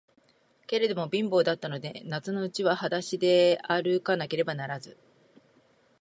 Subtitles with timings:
[0.65, 4.97] けれども、貧乏だったので、夏のうちははだしであるかなければならず、